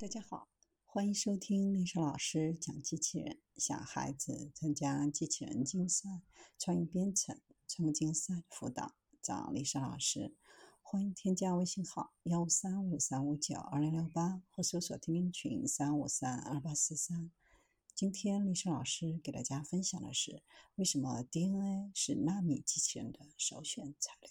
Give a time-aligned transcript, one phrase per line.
[0.00, 0.48] 大家好，
[0.86, 3.38] 欢迎收听丽莎老师讲机器人。
[3.58, 6.22] 小孩子参加机器人竞赛、
[6.58, 10.34] 创意编程、创客竞赛辅导，找丽莎老师。
[10.80, 17.30] 欢迎添加微信号幺五三五三五九二零六八，或搜索钉钉群三五三二八四三。
[17.94, 20.42] 今天丽莎老师给大家分享的是，
[20.76, 24.30] 为什么 DNA 是纳米机器人的首选材料？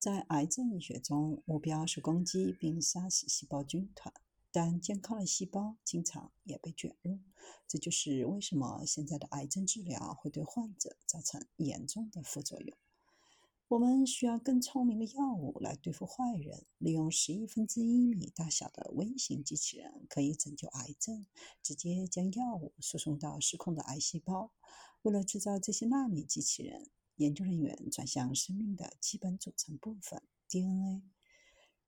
[0.00, 4.12] 在癌症医学中，目标是攻击并杀死细胞军团。
[4.52, 7.18] 但健康的细胞经常也被卷入，
[7.66, 12.76] 这就是为什么现在的癌症治疗会对患者造成严重的副作用。
[13.68, 16.66] 我们需要更聪明的药物来对付坏人。
[16.76, 21.24] 利用十亿分之一米大小的微型机器人可以拯救癌症，
[21.62, 24.52] 直接将药物输送到失控的癌细胞。
[25.00, 31.02] 为了制造这些纳米机器人，研究人员转向生命的基本组成部分 DNA。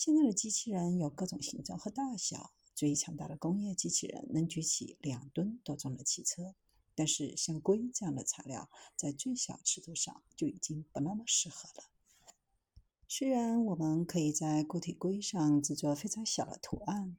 [0.00, 6.54] 现在的机器人有各种形状和大小，最强大的工业机器人能举起两吨多重的汽车。
[6.94, 11.90] 但是，像硅这样的材料，在最小尺度上就已经不那么适合了。
[13.08, 17.16] 虽然我们可以在固体硅上制作非常小的图案，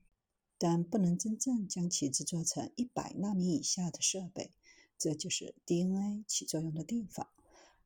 [0.57, 4.53] 但不能真正将其制作成一百纳米以下的设备。
[4.97, 7.27] 这就是 DNA 起作用的地方。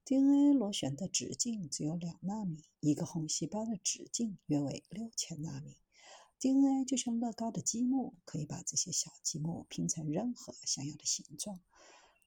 [0.06, 5.78] DNA 螺旋的直径只有两纳米，一个红细胞的直径约为六千纳米。
[6.40, 11.62] DNA 就像乐高的积木，可以把这些小积木拼成任何想要的形状。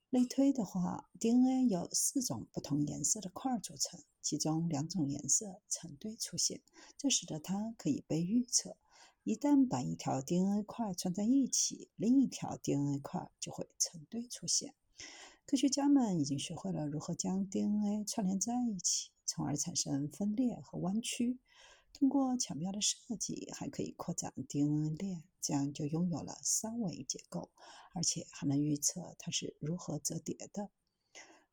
[0.09, 6.63] 类推的话，DNA 由四种不同颜色的块组成，其中两种颜色成对出现，
[6.97, 8.79] 这使得它可以被预测。
[9.23, 14.75] 一旦把一条 DNA 块串在一起，另一条 DNA 块就会成对出现。
[15.49, 21.39] 科学家们已经学会了如何将 DNA 串联在一起，从而产生分裂和弯曲。
[21.93, 27.51] 通过巧妙的设计，还可以扩展 DNA 链，这样就拥有了三维结构，
[27.95, 30.69] 而且还能预测它是如何折叠的。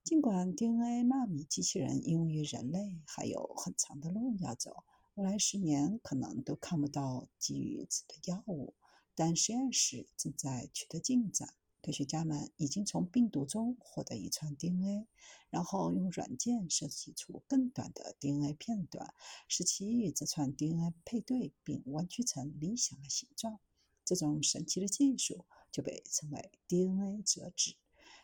[0.03, 8.73] 尽管 DNA 纳米机器人应用于人类还有很长的路要走，未来十年可能都看不到基于此的药物，
[9.13, 11.53] 但实验室正在取得进展。
[11.83, 15.05] 科学家们已经从病毒中获得一串 DNA，
[15.49, 19.13] 然后用软件设计出更短的 DNA 片段，
[19.49, 23.59] 使其与这串 DNA 配对并弯曲成理想的形状。
[24.05, 27.75] 这种神奇的技术就被称为 DNA 折纸，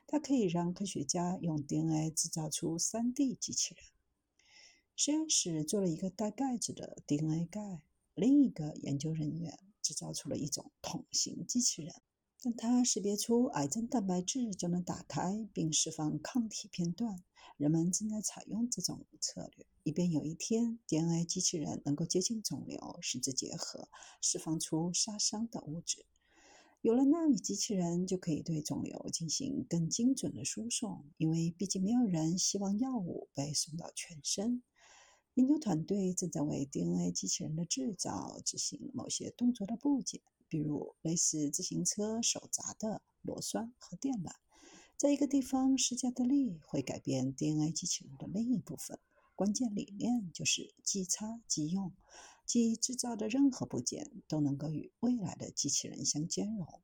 [0.07, 3.83] 它可以让科学家用 DNA 制造出 3D 机器人。
[4.95, 7.81] 实验室做了一个带盖子的 DNA 盖，
[8.15, 11.93] 另一个研究人员制造出了一种桶形机器人。
[12.41, 17.22] 当它识别出癌症蛋白质，就能打开并释放抗体片段。
[17.57, 23.89] 人们正在采用这种策略，以便有一天 DNA 机器人能够接近肿瘤，使之结合，
[24.22, 26.05] 释放出杀伤的物质。
[26.81, 34.63] 有了纳米机器人，就可以对肿瘤进行更精准的输送，因为毕竟没有人希望药物被送到全身。
[35.33, 40.21] 研究团队正在为 DNA 机器人的制造执行某些动作的部件。
[40.49, 44.33] 比如类似自行车手闸的螺栓和电缆，
[44.97, 48.99] 在一个地方施加的力会改变 DNA 机器人的另一部分。
[49.35, 51.93] 关键理念就是即插即用，
[52.45, 56.81] 即制造的任何部件都能够与未来的机器人相兼容。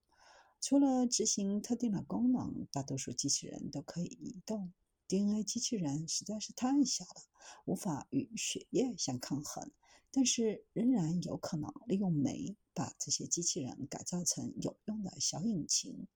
[0.61, 4.71] 除了执行特定的功能，大多数机器人都可以移动。
[5.07, 7.21] DNA 机器人实在是太小了，
[7.65, 9.69] 无法与血液相抗衡。
[10.15, 16.07] 但是仍然有可能利用酶把这些机器人改造成有用的小引擎。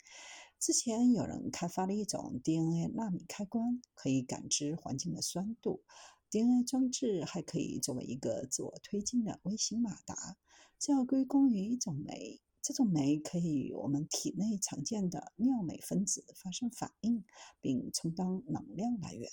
[0.58, 5.82] 之前有人开发了一种 DNA 纳米开关，可以感知环境的酸度。
[6.30, 10.38] DNA 装置还可以作为一个自我推进的微型马达。
[10.78, 17.26] 这要归功于一种酶，这种酶可以与我们体内常见的尿酶分子发生反应，
[17.60, 19.30] 并充当能量来源。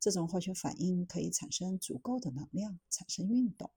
[0.00, 3.70] 这种化学反应可以产生足够的能量，产生运动。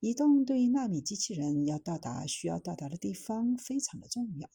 [0.00, 4.48] 移动对于纳米机器人要到达需要到达的地方非常的重要。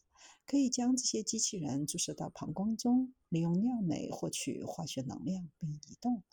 [0.48, 6.24] 可以将这些机器人注射到膀胱中，利用尿酶获取化学能量并移动。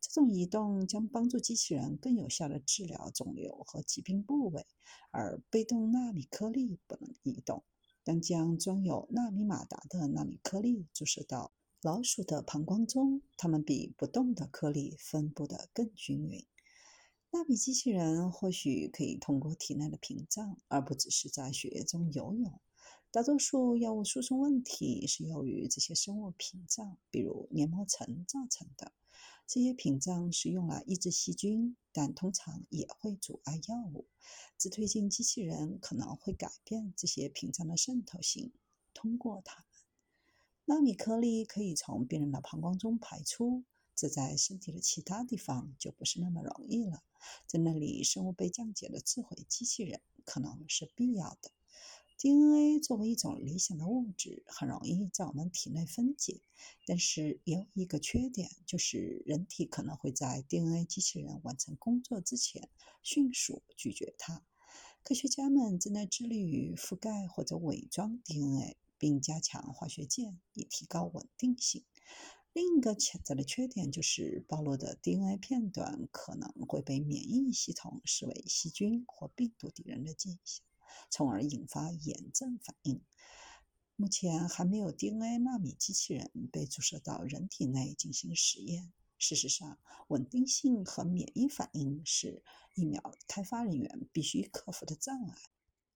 [0.00, 4.66] 这种移动将帮助机器人更有效地治疗肿瘤和疾病部位。
[5.12, 7.62] 而被动纳米颗粒不能移动。
[8.02, 11.52] 当将装有纳米马达的纳米颗粒注射到
[11.82, 16.44] 老鼠的膀胱中，它们比不动的颗粒分布得更均匀。
[17.36, 22.58] 纳米机器人或许可以通过体内的屏障，而不只是在血液中游泳。
[23.10, 28.90] 大多数药物输送问题是由于这些生物屏障，比如黏膜层造成的。
[29.46, 34.06] 这些屏障是用来抑制细菌，但通常也会阻碍药物。
[34.56, 38.50] 自推进机器人可能会改变这些屏障的渗透性，
[38.94, 39.66] 通过它们，
[40.64, 43.64] 纳米颗粒可以从病人的膀胱中排出。
[43.96, 47.02] 这在身体的其他地方就不是那么容易了。
[47.46, 51.50] 在那里，生物被降解的智慧机器人可能是必要的。
[52.18, 56.40] DNA 作为一种理想的物质，很容易在我们体内分解，
[56.86, 62.70] 但是也有一个缺点，就是人体可能会在 DNA 机器人完成工作之前
[63.02, 64.42] 迅速拒绝它。
[65.02, 71.84] 科学家们正在致力于覆盖或者伪装 DNA，并加强化学键，以提高稳定性。
[72.56, 80.64] 另一个潜在的缺点就是，暴露的 DNA 片段可能会被免疫系统视为细菌或病毒敌人的迹象，
[81.10, 83.02] 从而引发炎症反应。
[83.94, 88.90] 目前还没有 DNA 纳米机器人被注射到人体内进行实验。
[89.18, 89.76] 事实上，
[90.08, 92.42] 稳定性和免疫反应是
[92.72, 95.36] 疫苗开发人员必须克服的障碍。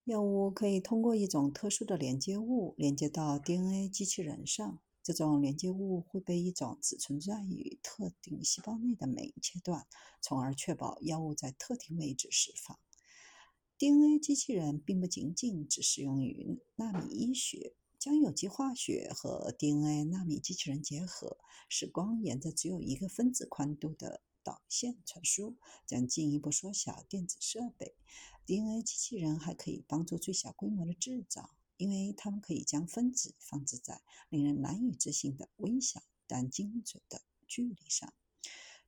[0.03, 4.79] 药物可以通过一种特殊的连接物连接到 DNA 机器人上。
[5.03, 9.87] 这种连接物会被一种只存在于特定细胞内的酶切断，
[10.21, 12.79] 从而确保药物在特定位置释放。
[13.77, 25.57] DNA 机器人并不仅仅只适用于纳米医学，将有机化学和 DNA 纳米机器人结合，使光沿着只有一个分子宽度的导线传输，
[25.87, 27.95] 将进一步缩小电子设备。
[28.45, 31.55] DNA 机器人还可以帮助最小规模的制造。
[31.81, 38.13] 因为它们可以将分子放置在令人难以置信的微小但精准的距离上。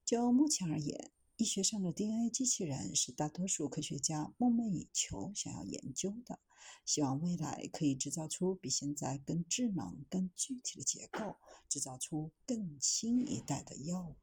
[0.06, 6.40] 就目前而言，医学上的 DNA 机器人是大多数科学家梦寐以求想要研究的。
[6.86, 11.38] 希望未来可以制造出比现在更智能、更具体的结构，
[11.68, 14.16] 制造出更新一代的药物。